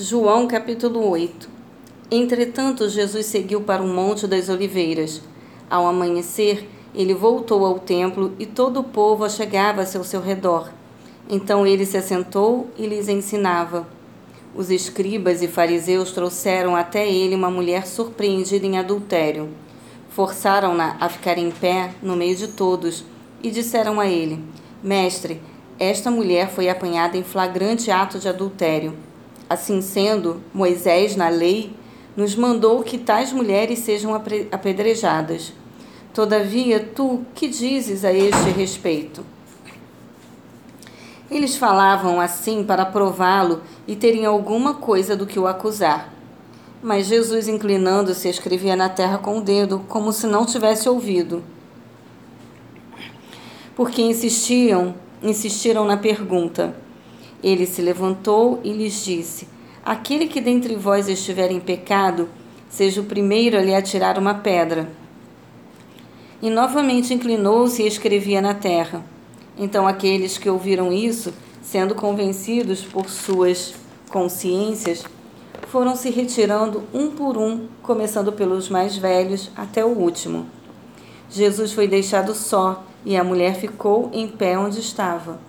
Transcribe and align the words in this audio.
João 0.00 0.46
capítulo 0.46 1.10
8 1.10 1.50
Entretanto, 2.08 2.88
Jesus 2.88 3.26
seguiu 3.26 3.62
para 3.62 3.82
o 3.82 3.88
Monte 3.88 4.28
das 4.28 4.48
Oliveiras. 4.48 5.20
Ao 5.68 5.88
amanhecer, 5.88 6.70
ele 6.94 7.12
voltou 7.12 7.66
ao 7.66 7.80
templo 7.80 8.32
e 8.38 8.46
todo 8.46 8.78
o 8.78 8.84
povo 8.84 9.24
achegava-se 9.24 9.96
ao 9.96 10.04
seu 10.04 10.20
redor. 10.20 10.70
Então 11.28 11.66
ele 11.66 11.84
se 11.84 11.96
assentou 11.96 12.70
e 12.78 12.86
lhes 12.86 13.08
ensinava. 13.08 13.88
Os 14.54 14.70
escribas 14.70 15.42
e 15.42 15.48
fariseus 15.48 16.12
trouxeram 16.12 16.76
até 16.76 17.10
ele 17.10 17.34
uma 17.34 17.50
mulher 17.50 17.84
surpreendida 17.84 18.64
em 18.64 18.78
adultério. 18.78 19.48
Forçaram-na 20.10 20.96
a 21.00 21.08
ficar 21.08 21.38
em 21.38 21.50
pé 21.50 21.92
no 22.00 22.14
meio 22.14 22.36
de 22.36 22.46
todos 22.46 23.04
e 23.42 23.50
disseram 23.50 23.98
a 23.98 24.06
ele: 24.06 24.44
Mestre, 24.80 25.42
esta 25.76 26.08
mulher 26.08 26.50
foi 26.50 26.68
apanhada 26.68 27.16
em 27.16 27.24
flagrante 27.24 27.90
ato 27.90 28.20
de 28.20 28.28
adultério. 28.28 29.07
Assim 29.48 29.80
sendo, 29.80 30.42
Moisés, 30.52 31.16
na 31.16 31.28
lei, 31.28 31.72
nos 32.16 32.34
mandou 32.34 32.82
que 32.82 32.98
tais 32.98 33.32
mulheres 33.32 33.78
sejam 33.78 34.14
apedrejadas. 34.14 35.52
Todavia, 36.12 36.80
tu 36.80 37.24
que 37.34 37.46
dizes 37.46 38.04
a 38.04 38.12
este 38.12 38.50
respeito? 38.50 39.24
Eles 41.30 41.56
falavam 41.56 42.20
assim 42.20 42.64
para 42.64 42.84
prová-lo 42.86 43.62
e 43.86 43.94
terem 43.94 44.26
alguma 44.26 44.74
coisa 44.74 45.14
do 45.14 45.26
que 45.26 45.38
o 45.38 45.46
acusar. 45.46 46.12
Mas 46.82 47.06
Jesus, 47.06 47.48
inclinando-se, 47.48 48.28
escrevia 48.28 48.74
na 48.74 48.88
terra 48.88 49.18
com 49.18 49.38
o 49.38 49.40
dedo, 49.40 49.84
como 49.88 50.12
se 50.12 50.26
não 50.26 50.46
tivesse 50.46 50.88
ouvido. 50.88 51.42
Porque 53.76 54.02
insistiam, 54.02 54.94
insistiram 55.22 55.84
na 55.84 55.96
pergunta. 55.96 56.74
Ele 57.42 57.66
se 57.66 57.80
levantou 57.80 58.60
e 58.64 58.72
lhes 58.72 59.04
disse: 59.04 59.48
Aquele 59.84 60.26
que 60.26 60.40
dentre 60.40 60.74
vós 60.74 61.08
estiver 61.08 61.50
em 61.50 61.60
pecado, 61.60 62.28
seja 62.68 63.00
o 63.00 63.04
primeiro 63.04 63.56
a 63.56 63.62
lhe 63.62 63.74
atirar 63.74 64.18
uma 64.18 64.34
pedra. 64.34 64.90
E 66.42 66.50
novamente 66.50 67.14
inclinou-se 67.14 67.82
e 67.82 67.86
escrevia 67.86 68.40
na 68.40 68.54
terra. 68.54 69.04
Então 69.56 69.86
aqueles 69.88 70.38
que 70.38 70.48
ouviram 70.48 70.92
isso, 70.92 71.32
sendo 71.62 71.94
convencidos 71.94 72.82
por 72.82 73.08
suas 73.08 73.74
consciências, 74.10 75.04
foram 75.68 75.96
se 75.96 76.10
retirando 76.10 76.84
um 76.94 77.10
por 77.10 77.36
um, 77.36 77.66
começando 77.82 78.32
pelos 78.32 78.68
mais 78.68 78.96
velhos 78.96 79.50
até 79.56 79.84
o 79.84 79.88
último. 79.88 80.46
Jesus 81.30 81.72
foi 81.72 81.86
deixado 81.86 82.34
só 82.34 82.84
e 83.04 83.16
a 83.16 83.24
mulher 83.24 83.54
ficou 83.54 84.10
em 84.12 84.28
pé 84.28 84.58
onde 84.58 84.80
estava. 84.80 85.47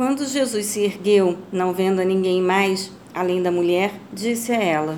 Quando 0.00 0.24
Jesus 0.24 0.64
se 0.64 0.80
ergueu, 0.80 1.36
não 1.52 1.74
vendo 1.74 2.00
a 2.00 2.04
ninguém 2.06 2.40
mais, 2.40 2.90
além 3.12 3.42
da 3.42 3.50
mulher, 3.52 3.92
disse 4.10 4.50
a 4.50 4.56
ela: 4.56 4.96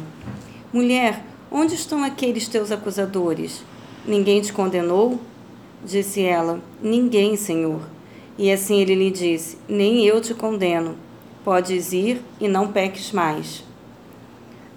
Mulher, 0.73 1.25
onde 1.51 1.75
estão 1.75 2.05
aqueles 2.05 2.47
teus 2.47 2.71
acusadores? 2.71 3.65
Ninguém 4.07 4.41
te 4.41 4.53
condenou? 4.53 5.19
Disse 5.85 6.23
ela: 6.23 6.61
Ninguém, 6.81 7.37
Senhor. 7.37 7.81
E 8.39 8.53
assim 8.53 8.81
ele 8.81 8.95
lhe 8.95 9.11
disse: 9.11 9.59
Nem 9.69 10.07
eu 10.07 10.21
te 10.21 10.35
condeno. 10.35 10.95
Podes 11.45 11.93
ir 11.93 12.23
e 12.41 12.47
não 12.47 12.69
peques 12.69 13.11
mais. 13.11 13.65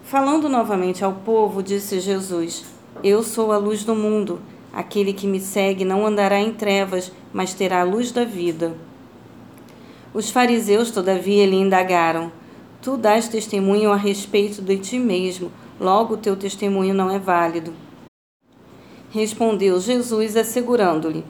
Falando 0.05 0.49
novamente 0.49 1.05
ao 1.05 1.13
povo, 1.13 1.61
disse 1.61 1.99
Jesus: 1.99 2.65
Eu 3.03 3.21
sou 3.21 3.51
a 3.51 3.59
luz 3.59 3.83
do 3.83 3.93
mundo. 3.93 4.39
Aquele 4.73 5.13
que 5.13 5.27
me 5.27 5.39
segue 5.39 5.85
não 5.85 6.03
andará 6.03 6.39
em 6.39 6.51
trevas, 6.51 7.11
mas 7.31 7.53
terá 7.53 7.81
a 7.81 7.83
luz 7.83 8.11
da 8.11 8.25
vida. 8.25 8.75
Os 10.15 10.29
fariseus, 10.29 10.91
todavia, 10.91 11.45
lhe 11.45 11.57
indagaram: 11.57 12.31
Tu 12.81 12.95
dás 12.95 13.27
testemunho 13.27 13.91
a 13.91 13.97
respeito 13.97 14.61
de 14.61 14.77
ti 14.77 14.97
mesmo, 14.97 15.51
logo 15.77 16.13
o 16.13 16.17
teu 16.17 16.37
testemunho 16.37 16.93
não 16.93 17.11
é 17.11 17.19
válido. 17.19 17.73
Respondeu 19.11 19.77
Jesus, 19.77 20.37
assegurando-lhe: 20.37 21.25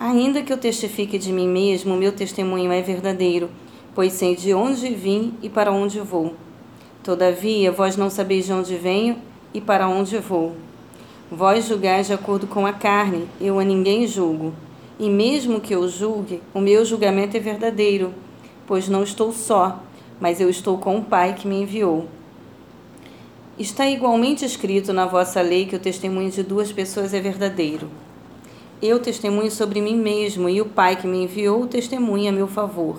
Ainda 0.00 0.42
que 0.42 0.50
eu 0.50 0.56
testifique 0.56 1.18
de 1.18 1.30
mim 1.34 1.46
mesmo, 1.46 1.98
meu 1.98 2.12
testemunho 2.12 2.72
é 2.72 2.80
verdadeiro, 2.80 3.50
pois 3.94 4.14
sei 4.14 4.34
de 4.34 4.54
onde 4.54 4.88
vim 4.94 5.34
e 5.42 5.50
para 5.50 5.70
onde 5.70 6.00
vou. 6.00 6.34
Todavia, 7.02 7.70
vós 7.70 7.94
não 7.94 8.08
sabeis 8.08 8.46
de 8.46 8.54
onde 8.54 8.74
venho 8.74 9.18
e 9.52 9.60
para 9.60 9.86
onde 9.86 10.16
vou. 10.16 10.56
Vós 11.30 11.66
julgais 11.66 12.06
de 12.06 12.14
acordo 12.14 12.46
com 12.46 12.64
a 12.64 12.72
carne, 12.72 13.28
eu 13.38 13.58
a 13.58 13.64
ninguém 13.64 14.06
julgo. 14.06 14.54
E 14.98 15.10
mesmo 15.10 15.60
que 15.60 15.74
eu 15.74 15.88
julgue, 15.88 16.40
o 16.54 16.60
meu 16.60 16.84
julgamento 16.84 17.36
é 17.36 17.40
verdadeiro, 17.40 18.14
pois 18.66 18.88
não 18.88 19.02
estou 19.02 19.32
só, 19.32 19.82
mas 20.20 20.40
eu 20.40 20.48
estou 20.48 20.78
com 20.78 20.98
o 20.98 21.04
Pai 21.04 21.34
que 21.34 21.48
me 21.48 21.62
enviou. 21.62 22.06
Está 23.58 23.88
igualmente 23.88 24.44
escrito 24.44 24.92
na 24.92 25.06
vossa 25.06 25.40
lei 25.40 25.66
que 25.66 25.76
o 25.76 25.80
testemunho 25.80 26.30
de 26.30 26.42
duas 26.42 26.72
pessoas 26.72 27.12
é 27.12 27.20
verdadeiro. 27.20 27.88
Eu 28.82 28.98
testemunho 28.98 29.50
sobre 29.50 29.80
mim 29.80 29.96
mesmo, 29.96 30.48
e 30.48 30.60
o 30.60 30.66
Pai 30.66 30.96
que 30.96 31.06
me 31.06 31.24
enviou 31.24 31.66
testemunha 31.66 32.30
a 32.30 32.32
meu 32.32 32.46
favor. 32.46 32.98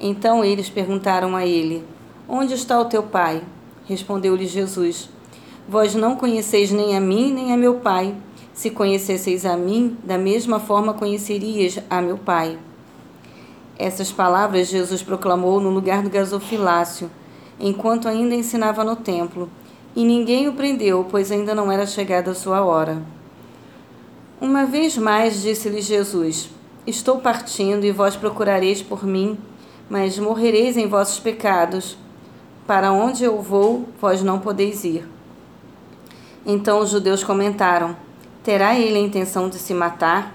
Então 0.00 0.44
eles 0.44 0.68
perguntaram 0.68 1.34
a 1.34 1.46
ele: 1.46 1.84
Onde 2.28 2.54
está 2.54 2.80
o 2.80 2.84
teu 2.84 3.02
Pai? 3.02 3.42
Respondeu-lhe 3.86 4.46
Jesus: 4.46 5.08
Vós 5.68 5.94
não 5.94 6.16
conheceis 6.16 6.70
nem 6.70 6.96
a 6.96 7.00
mim 7.00 7.32
nem 7.32 7.52
a 7.52 7.56
meu 7.56 7.76
Pai. 7.76 8.14
Se 8.56 8.70
conhecesseis 8.70 9.44
a 9.44 9.54
mim, 9.54 9.98
da 10.02 10.16
mesma 10.16 10.58
forma 10.58 10.94
conhecerias 10.94 11.78
a 11.90 12.00
meu 12.00 12.16
Pai. 12.16 12.58
Essas 13.78 14.10
palavras 14.10 14.68
Jesus 14.68 15.02
proclamou 15.02 15.60
no 15.60 15.68
lugar 15.68 16.02
do 16.02 16.08
gasofilácio, 16.08 17.10
enquanto 17.60 18.08
ainda 18.08 18.34
ensinava 18.34 18.82
no 18.82 18.96
templo, 18.96 19.50
e 19.94 20.02
ninguém 20.02 20.48
o 20.48 20.54
prendeu, 20.54 21.06
pois 21.10 21.30
ainda 21.30 21.54
não 21.54 21.70
era 21.70 21.86
chegada 21.86 22.30
a 22.30 22.34
sua 22.34 22.64
hora. 22.64 23.02
Uma 24.40 24.64
vez 24.64 24.96
mais 24.96 25.42
disse-lhe 25.42 25.82
Jesus: 25.82 26.48
Estou 26.86 27.18
partindo 27.18 27.84
e 27.84 27.92
vós 27.92 28.16
procurareis 28.16 28.80
por 28.80 29.04
mim, 29.04 29.38
mas 29.90 30.18
morrereis 30.18 30.78
em 30.78 30.88
vossos 30.88 31.20
pecados. 31.20 31.98
Para 32.66 32.90
onde 32.90 33.22
eu 33.22 33.42
vou, 33.42 33.86
vós 34.00 34.22
não 34.22 34.38
podeis 34.38 34.82
ir. 34.82 35.06
Então 36.46 36.80
os 36.80 36.88
judeus 36.88 37.22
comentaram: 37.22 38.05
Terá 38.46 38.78
ele 38.78 38.96
a 38.96 39.00
intenção 39.00 39.48
de 39.48 39.58
se 39.58 39.74
matar? 39.74 40.32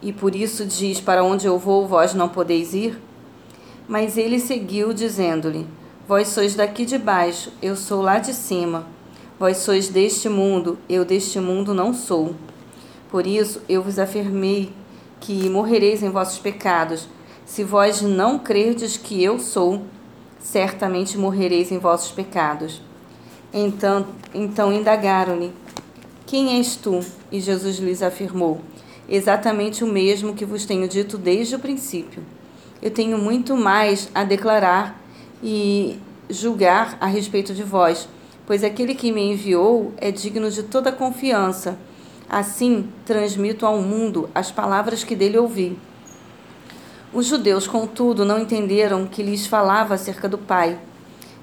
E 0.00 0.10
por 0.10 0.34
isso 0.34 0.64
diz: 0.64 1.02
Para 1.02 1.22
onde 1.22 1.46
eu 1.46 1.58
vou, 1.58 1.86
vós 1.86 2.14
não 2.14 2.30
podeis 2.30 2.72
ir? 2.72 2.98
Mas 3.86 4.16
ele 4.16 4.40
seguiu, 4.40 4.94
dizendo-lhe: 4.94 5.66
Vós 6.08 6.28
sois 6.28 6.54
daqui 6.54 6.86
de 6.86 6.96
baixo, 6.96 7.52
eu 7.60 7.76
sou 7.76 8.00
lá 8.00 8.18
de 8.18 8.32
cima. 8.32 8.86
Vós 9.38 9.58
sois 9.58 9.90
deste 9.90 10.30
mundo, 10.30 10.78
eu 10.88 11.04
deste 11.04 11.38
mundo 11.38 11.74
não 11.74 11.92
sou. 11.92 12.34
Por 13.10 13.26
isso 13.26 13.60
eu 13.68 13.82
vos 13.82 13.98
afirmei 13.98 14.72
que 15.20 15.50
morrereis 15.50 16.02
em 16.02 16.08
vossos 16.08 16.38
pecados. 16.38 17.06
Se 17.44 17.62
vós 17.62 18.00
não 18.00 18.38
crerdes 18.38 18.96
que 18.96 19.22
eu 19.22 19.38
sou, 19.38 19.82
certamente 20.40 21.18
morrereis 21.18 21.70
em 21.70 21.76
vossos 21.76 22.12
pecados. 22.12 22.80
Então, 23.52 24.06
então 24.32 24.72
indagaram-lhe: 24.72 25.52
quem 26.26 26.58
és 26.58 26.74
tu? 26.74 27.00
E 27.30 27.40
Jesus 27.40 27.78
lhes 27.78 28.02
afirmou: 28.02 28.60
Exatamente 29.08 29.84
o 29.84 29.86
mesmo 29.86 30.34
que 30.34 30.44
vos 30.44 30.66
tenho 30.66 30.88
dito 30.88 31.16
desde 31.16 31.54
o 31.54 31.60
princípio. 31.60 32.22
Eu 32.82 32.90
tenho 32.90 33.16
muito 33.16 33.56
mais 33.56 34.10
a 34.12 34.24
declarar 34.24 35.00
e 35.40 35.98
julgar 36.28 36.98
a 37.00 37.06
respeito 37.06 37.54
de 37.54 37.62
vós, 37.62 38.08
pois 38.44 38.64
aquele 38.64 38.94
que 38.94 39.12
me 39.12 39.22
enviou 39.22 39.94
é 39.96 40.10
digno 40.10 40.50
de 40.50 40.64
toda 40.64 40.90
confiança. 40.90 41.78
Assim, 42.28 42.88
transmito 43.04 43.64
ao 43.64 43.80
mundo 43.80 44.28
as 44.34 44.50
palavras 44.50 45.04
que 45.04 45.14
dele 45.14 45.38
ouvi. 45.38 45.78
Os 47.12 47.26
judeus, 47.26 47.68
contudo, 47.68 48.24
não 48.24 48.40
entenderam 48.40 49.06
que 49.06 49.22
lhes 49.22 49.46
falava 49.46 49.94
acerca 49.94 50.28
do 50.28 50.36
Pai. 50.36 50.76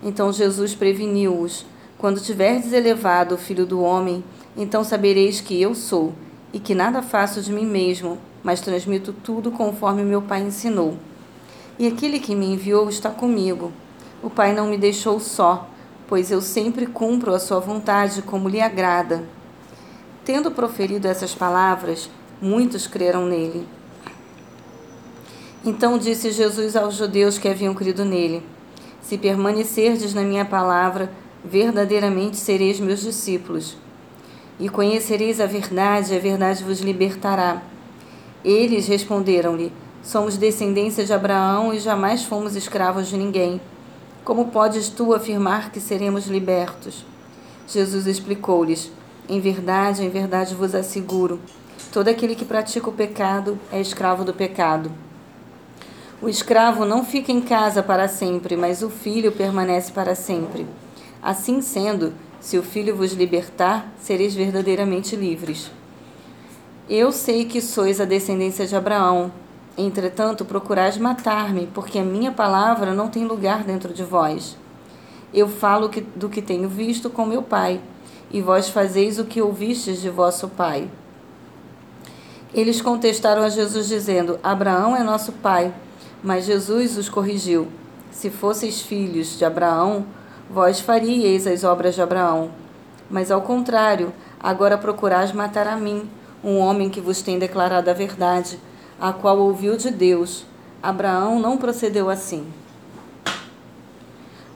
Então 0.03 0.33
Jesus 0.33 0.75
preveniu-os: 0.75 1.65
Quando 1.97 2.19
tiverdes 2.19 2.73
elevado 2.73 3.35
o 3.35 3.37
Filho 3.37 3.65
do 3.65 3.81
Homem, 3.81 4.21
então 4.55 4.83
sabereis 4.83 5.41
que 5.41 5.59
eu 5.59 5.73
sou, 5.73 6.13
e 6.53 6.59
que 6.59 6.75
nada 6.75 7.01
faço 7.01 7.41
de 7.41 7.51
mim 7.51 7.65
mesmo, 7.65 8.19
mas 8.43 8.61
transmito 8.61 9.11
tudo 9.11 9.51
conforme 9.51 10.03
meu 10.03 10.21
Pai 10.21 10.43
ensinou. 10.43 10.95
E 11.79 11.87
aquele 11.87 12.19
que 12.19 12.35
me 12.35 12.45
enviou 12.45 12.87
está 12.87 13.09
comigo. 13.09 13.71
O 14.21 14.29
Pai 14.29 14.53
não 14.53 14.67
me 14.67 14.77
deixou 14.77 15.19
só, 15.19 15.67
pois 16.07 16.29
eu 16.29 16.39
sempre 16.39 16.85
cumpro 16.85 17.33
a 17.33 17.39
sua 17.39 17.59
vontade 17.59 18.21
como 18.21 18.47
lhe 18.47 18.61
agrada. 18.61 19.23
Tendo 20.23 20.51
proferido 20.51 21.07
essas 21.07 21.33
palavras, 21.33 22.09
muitos 22.39 22.85
creram 22.85 23.25
nele. 23.25 23.67
Então 25.65 25.97
disse 25.97 26.31
Jesus 26.31 26.75
aos 26.75 26.95
judeus 26.95 27.39
que 27.39 27.47
haviam 27.47 27.73
crido 27.73 28.05
nele: 28.05 28.43
Se 29.01 29.17
permanecerdes 29.17 30.13
na 30.13 30.21
minha 30.21 30.45
palavra, 30.45 31.11
verdadeiramente 31.43 32.37
sereis 32.37 32.79
meus 32.79 33.01
discípulos 33.01 33.82
e 34.59 34.69
conhecereis 34.69 35.39
a 35.39 35.45
verdade, 35.45 36.15
a 36.15 36.19
verdade 36.19 36.63
vos 36.63 36.79
libertará. 36.79 37.61
Eles 38.43 38.87
responderam-lhe: 38.87 39.71
Somos 40.01 40.37
descendência 40.37 41.05
de 41.05 41.13
Abraão 41.13 41.73
e 41.73 41.79
jamais 41.79 42.23
fomos 42.23 42.55
escravos 42.55 43.07
de 43.07 43.17
ninguém. 43.17 43.59
Como 44.23 44.47
podes 44.47 44.89
tu 44.89 45.13
afirmar 45.13 45.71
que 45.71 45.79
seremos 45.79 46.27
libertos? 46.27 47.05
Jesus 47.67 48.05
explicou-lhes: 48.07 48.91
Em 49.27 49.39
verdade, 49.39 50.03
em 50.03 50.09
verdade 50.09 50.55
vos 50.55 50.75
asseguro, 50.75 51.39
todo 51.91 52.07
aquele 52.07 52.35
que 52.35 52.45
pratica 52.45 52.89
o 52.89 52.93
pecado 52.93 53.57
é 53.71 53.79
escravo 53.81 54.23
do 54.23 54.33
pecado. 54.33 54.91
O 56.21 56.29
escravo 56.29 56.85
não 56.85 57.03
fica 57.03 57.33
em 57.33 57.41
casa 57.41 57.83
para 57.83 58.07
sempre, 58.07 58.55
mas 58.55 58.81
o 58.81 58.89
filho 58.89 59.31
permanece 59.33 59.91
para 59.91 60.15
sempre. 60.15 60.65
Assim 61.21 61.61
sendo, 61.61 62.13
se 62.43 62.57
o 62.57 62.63
filho 62.63 62.93
vos 62.93 63.13
libertar, 63.13 63.89
sereis 64.01 64.35
verdadeiramente 64.35 65.15
livres. 65.15 65.71
Eu 66.89 67.11
sei 67.13 67.45
que 67.45 67.61
sois 67.61 68.01
a 68.01 68.05
descendência 68.05 68.67
de 68.67 68.75
Abraão 68.75 69.31
Entretanto, 69.75 70.45
procurais 70.45 70.97
matar-me, 70.97 71.67
porque 71.73 71.97
a 71.97 72.03
minha 72.03 72.31
palavra 72.31 72.93
não 72.93 73.09
tem 73.09 73.25
lugar 73.25 73.63
dentro 73.63 73.91
de 73.91 74.03
vós. 74.03 74.55
Eu 75.33 75.49
falo 75.49 75.89
que, 75.89 76.01
do 76.01 76.29
que 76.29 76.43
tenho 76.43 76.69
visto 76.69 77.09
com 77.09 77.25
meu 77.25 77.41
pai, 77.41 77.81
e 78.29 78.39
vós 78.39 78.69
fazeis 78.69 79.17
o 79.17 79.25
que 79.25 79.41
ouvistes 79.41 79.99
de 79.99 80.11
vosso 80.11 80.47
pai. 80.47 80.89
Eles 82.53 82.81
contestaram 82.81 83.41
a 83.41 83.49
Jesus, 83.49 83.87
dizendo: 83.87 84.39
Abraão 84.43 84.95
é 84.95 85.03
nosso 85.03 85.31
pai. 85.31 85.73
Mas 86.23 86.45
Jesus 86.45 86.95
os 86.95 87.09
corrigiu: 87.09 87.67
Se 88.11 88.29
fosseis 88.29 88.79
filhos 88.79 89.39
de 89.39 89.43
Abraão, 89.43 90.05
vós 90.49 90.79
faríeis 90.79 91.47
as 91.47 91.63
obras 91.63 91.95
de 91.95 92.01
Abraão. 92.01 92.51
Mas 93.09 93.31
ao 93.31 93.41
contrário, 93.41 94.13
agora 94.39 94.77
procurais 94.77 95.31
matar 95.31 95.67
a 95.67 95.75
mim, 95.75 96.09
um 96.43 96.57
homem 96.57 96.89
que 96.89 97.01
vos 97.01 97.21
tem 97.21 97.39
declarado 97.39 97.89
a 97.89 97.93
verdade 97.93 98.59
a 98.99 99.11
qual 99.11 99.37
ouviu 99.37 99.75
de 99.75 99.91
Deus. 99.91 100.45
Abraão 100.81 101.39
não 101.39 101.57
procedeu 101.57 102.09
assim. 102.09 102.47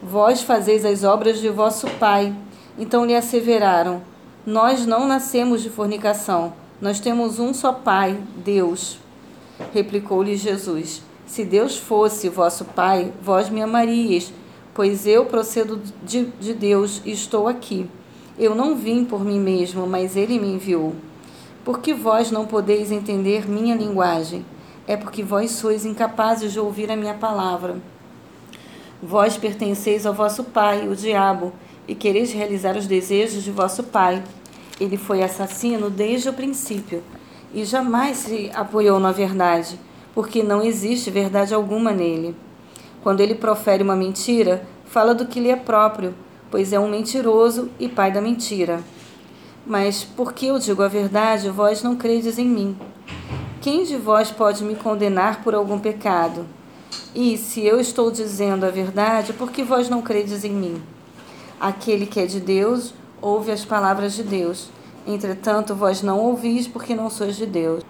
Vós 0.02 0.42
fazeis 0.42 0.84
as 0.84 1.04
obras 1.04 1.38
de 1.38 1.48
vosso 1.48 1.86
pai. 1.98 2.34
Então 2.78 3.04
lhe 3.04 3.14
asseveraram: 3.14 4.00
Nós 4.46 4.86
não 4.86 5.06
nascemos 5.06 5.62
de 5.62 5.68
fornicação. 5.68 6.54
Nós 6.80 7.00
temos 7.00 7.38
um 7.38 7.52
só 7.52 7.72
pai, 7.72 8.18
Deus. 8.36 8.98
Replicou-lhe 9.74 10.36
Jesus: 10.36 11.02
Se 11.26 11.44
Deus 11.44 11.76
fosse 11.76 12.28
vosso 12.28 12.64
pai, 12.64 13.12
vós 13.20 13.50
me 13.50 13.60
amaríeis, 13.60 14.32
pois 14.78 15.08
eu 15.08 15.26
procedo 15.26 15.82
de, 16.04 16.26
de 16.38 16.54
Deus 16.54 17.02
e 17.04 17.10
estou 17.10 17.48
aqui. 17.48 17.90
Eu 18.38 18.54
não 18.54 18.76
vim 18.76 19.04
por 19.04 19.24
mim 19.24 19.40
mesmo, 19.40 19.88
mas 19.88 20.14
ele 20.14 20.38
me 20.38 20.46
enviou. 20.46 20.94
Porque 21.64 21.92
vós 21.92 22.30
não 22.30 22.46
podeis 22.46 22.92
entender 22.92 23.50
minha 23.50 23.74
linguagem? 23.74 24.46
É 24.86 24.96
porque 24.96 25.20
vós 25.20 25.50
sois 25.50 25.84
incapazes 25.84 26.52
de 26.52 26.60
ouvir 26.60 26.92
a 26.92 26.96
minha 26.96 27.14
palavra. 27.14 27.78
Vós 29.02 29.36
pertenceis 29.36 30.06
ao 30.06 30.14
vosso 30.14 30.44
pai, 30.44 30.86
o 30.86 30.94
diabo, 30.94 31.52
e 31.88 31.96
quereis 31.96 32.32
realizar 32.32 32.76
os 32.76 32.86
desejos 32.86 33.42
de 33.42 33.50
vosso 33.50 33.82
pai. 33.82 34.22
Ele 34.78 34.96
foi 34.96 35.24
assassino 35.24 35.90
desde 35.90 36.28
o 36.28 36.32
princípio 36.32 37.02
e 37.52 37.64
jamais 37.64 38.18
se 38.18 38.48
apoiou 38.54 39.00
na 39.00 39.10
verdade, 39.10 39.76
porque 40.14 40.40
não 40.40 40.62
existe 40.62 41.10
verdade 41.10 41.52
alguma 41.52 41.90
nele. 41.90 42.36
Quando 43.08 43.22
ele 43.22 43.34
profere 43.34 43.82
uma 43.82 43.96
mentira, 43.96 44.68
fala 44.84 45.14
do 45.14 45.24
que 45.24 45.40
lhe 45.40 45.48
é 45.48 45.56
próprio, 45.56 46.14
pois 46.50 46.74
é 46.74 46.78
um 46.78 46.90
mentiroso 46.90 47.70
e 47.80 47.88
pai 47.88 48.12
da 48.12 48.20
mentira. 48.20 48.80
Mas 49.66 50.04
porque 50.04 50.44
eu 50.44 50.58
digo 50.58 50.82
a 50.82 50.88
verdade, 50.88 51.48
vós 51.48 51.82
não 51.82 51.96
credes 51.96 52.38
em 52.38 52.44
mim. 52.44 52.76
Quem 53.62 53.82
de 53.82 53.96
vós 53.96 54.30
pode 54.30 54.62
me 54.62 54.74
condenar 54.74 55.42
por 55.42 55.54
algum 55.54 55.78
pecado? 55.78 56.44
E 57.14 57.38
se 57.38 57.64
eu 57.64 57.80
estou 57.80 58.10
dizendo 58.10 58.66
a 58.66 58.70
verdade, 58.70 59.32
por 59.32 59.50
que 59.50 59.62
vós 59.62 59.88
não 59.88 60.02
credes 60.02 60.44
em 60.44 60.52
mim? 60.52 60.82
Aquele 61.58 62.04
que 62.04 62.20
é 62.20 62.26
de 62.26 62.40
Deus 62.40 62.92
ouve 63.22 63.50
as 63.50 63.64
palavras 63.64 64.12
de 64.12 64.22
Deus. 64.22 64.68
Entretanto, 65.06 65.74
vós 65.74 66.02
não 66.02 66.20
ouvis 66.20 66.68
porque 66.68 66.94
não 66.94 67.08
sois 67.08 67.36
de 67.36 67.46
Deus. 67.46 67.82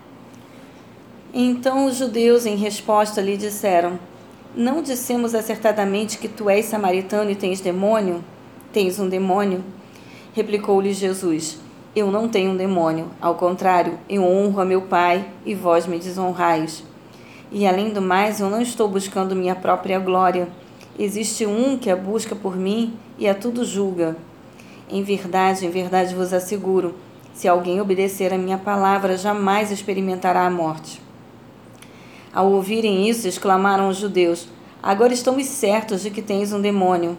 Então 1.34 1.86
os 1.86 1.96
judeus, 1.96 2.46
em 2.46 2.54
resposta, 2.54 3.20
lhe 3.20 3.36
disseram: 3.36 3.98
Não 4.58 4.82
dissemos 4.82 5.36
acertadamente 5.36 6.18
que 6.18 6.26
tu 6.26 6.50
és 6.50 6.66
samaritano 6.66 7.30
e 7.30 7.36
tens 7.36 7.60
demônio? 7.60 8.24
Tens 8.72 8.98
um 8.98 9.08
demônio? 9.08 9.62
Replicou-lhe 10.34 10.92
Jesus: 10.92 11.60
eu 11.94 12.10
não 12.10 12.28
tenho 12.28 12.50
um 12.50 12.56
demônio, 12.56 13.08
ao 13.20 13.36
contrário, 13.36 14.00
eu 14.08 14.24
honro 14.24 14.60
a 14.60 14.64
meu 14.64 14.82
Pai 14.82 15.24
e 15.46 15.54
vós 15.54 15.86
me 15.86 15.96
desonrais. 15.96 16.82
E 17.52 17.68
além 17.68 17.90
do 17.90 18.02
mais, 18.02 18.40
eu 18.40 18.50
não 18.50 18.60
estou 18.60 18.88
buscando 18.88 19.36
minha 19.36 19.54
própria 19.54 20.00
glória. 20.00 20.48
Existe 20.98 21.46
um 21.46 21.78
que 21.78 21.88
a 21.88 21.94
busca 21.94 22.34
por 22.34 22.56
mim 22.56 22.94
e 23.16 23.28
a 23.28 23.36
tudo 23.36 23.64
julga. 23.64 24.16
Em 24.90 25.04
verdade, 25.04 25.66
em 25.66 25.70
verdade 25.70 26.16
vos 26.16 26.32
asseguro: 26.32 26.96
se 27.32 27.46
alguém 27.46 27.80
obedecer 27.80 28.34
a 28.34 28.38
minha 28.38 28.58
palavra, 28.58 29.16
jamais 29.16 29.70
experimentará 29.70 30.44
a 30.44 30.50
morte. 30.50 31.06
Ao 32.32 32.50
ouvirem 32.50 33.08
isso, 33.08 33.26
exclamaram 33.26 33.88
os 33.88 33.96
judeus: 33.96 34.48
Agora 34.82 35.12
estamos 35.12 35.46
certos 35.46 36.02
de 36.02 36.10
que 36.10 36.22
tens 36.22 36.52
um 36.52 36.60
demônio. 36.60 37.16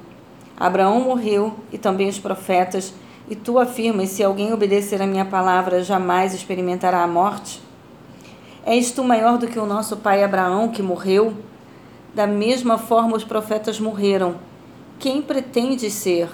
Abraão 0.57 0.99
morreu 1.01 1.55
e 1.71 1.77
também 1.77 2.09
os 2.09 2.19
profetas 2.19 2.93
e 3.29 3.35
tu 3.35 3.59
afirmas: 3.59 4.09
se 4.09 4.23
alguém 4.23 4.51
obedecer 4.51 5.01
a 5.01 5.07
minha 5.07 5.23
palavra, 5.23 5.83
jamais 5.83 6.33
experimentará 6.33 7.03
a 7.03 7.07
morte? 7.07 7.61
És 8.65 8.91
tu 8.91 9.03
maior 9.03 9.37
do 9.37 9.47
que 9.47 9.59
o 9.59 9.65
nosso 9.65 9.97
pai 9.97 10.23
Abraão, 10.23 10.69
que 10.69 10.81
morreu? 10.81 11.33
Da 12.13 12.25
mesma 12.25 12.77
forma, 12.77 13.15
os 13.15 13.23
profetas 13.23 13.79
morreram. 13.79 14.35
Quem 14.97 15.21
pretendes 15.21 15.93
ser? 15.93 16.29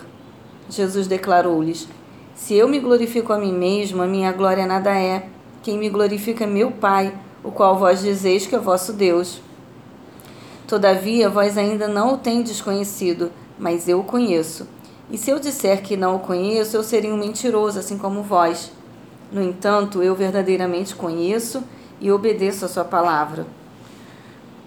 Jesus 0.70 1.06
declarou-lhes: 1.06 1.88
Se 2.34 2.56
eu 2.56 2.68
me 2.68 2.80
glorifico 2.80 3.34
a 3.34 3.38
mim 3.38 3.54
mesmo, 3.54 4.02
a 4.02 4.08
minha 4.08 4.32
glória 4.32 4.66
nada 4.66 4.98
é. 4.98 5.28
Quem 5.62 5.78
me 5.78 5.90
glorifica 5.90 6.44
é 6.44 6.48
meu 6.48 6.72
Pai, 6.72 7.12
o 7.46 7.52
qual 7.52 7.78
vós 7.78 8.02
dizeis 8.02 8.48
que 8.48 8.56
é 8.56 8.60
vosso 8.60 8.92
Deus. 8.92 9.40
Todavia, 10.68 11.30
vós 11.30 11.60
ainda 11.60 11.88
não 11.88 12.16
o 12.16 12.18
tendes 12.18 12.60
conhecido, 12.60 13.32
mas 13.58 13.88
eu 13.88 14.00
o 14.00 14.04
conheço. 14.04 14.68
E 15.12 15.18
se 15.18 15.30
eu 15.30 15.40
disser 15.40 15.84
que 15.84 15.96
não 15.96 16.16
o 16.16 16.20
conheço, 16.20 16.76
eu 16.76 16.84
seria 16.84 17.14
um 17.14 17.18
mentiroso, 17.18 17.78
assim 17.78 18.00
como 18.00 18.24
vós. 18.24 18.72
No 19.32 19.44
entanto, 19.44 20.02
eu 20.02 20.16
verdadeiramente 20.16 20.96
conheço 20.96 21.64
e 22.02 22.12
obedeço 22.12 22.66
a 22.66 22.68
sua 22.68 22.84
palavra. 22.84 23.46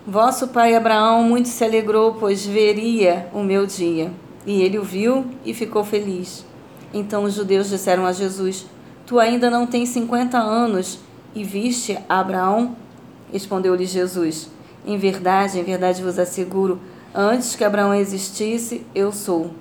Vosso 0.06 0.48
pai 0.48 0.76
Abraão 0.76 1.24
muito 1.24 1.48
se 1.48 1.64
alegrou, 1.64 2.14
pois 2.14 2.46
veria 2.46 3.28
o 3.34 3.42
meu 3.42 3.66
dia. 3.66 4.12
E 4.46 4.62
ele 4.62 4.78
o 4.78 4.84
viu 4.84 5.26
e 5.44 5.52
ficou 5.52 5.82
feliz. 5.82 6.44
Então 6.94 7.24
os 7.24 7.34
judeus 7.34 7.68
disseram 7.68 8.06
a 8.06 8.12
Jesus: 8.12 8.64
Tu 9.04 9.18
ainda 9.18 9.50
não 9.50 9.66
tens 9.66 9.88
cinquenta 9.90 10.38
anos 10.38 11.00
e 11.38 11.44
viste 11.44 11.96
Abraão? 12.08 12.76
Respondeu-lhe 13.32 13.86
Jesus: 13.86 14.50
Em 14.84 14.98
verdade, 14.98 15.60
em 15.60 15.62
verdade 15.62 16.02
vos 16.02 16.18
asseguro, 16.18 16.80
antes 17.14 17.54
que 17.54 17.62
Abraão 17.62 17.94
existisse, 17.94 18.84
eu 18.92 19.12
sou. 19.12 19.52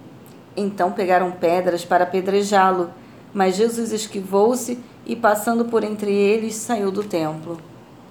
Então 0.55 0.91
pegaram 0.91 1.29
pedras 1.29 1.85
para 1.85 2.03
apedrejá-lo, 2.03 2.89
mas 3.31 3.55
Jesus 3.55 3.91
esquivou-se 3.91 4.79
e, 5.05 5.15
passando 5.15 5.65
por 5.65 5.83
entre 5.83 6.11
eles, 6.11 6.55
saiu 6.55 6.91
do 6.91 7.03
templo. 7.03 7.59